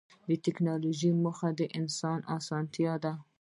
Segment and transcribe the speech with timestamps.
[0.29, 3.13] د ټکنالوجۍ موخه د انسان اسانتیا ده.